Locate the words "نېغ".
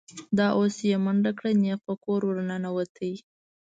1.61-1.79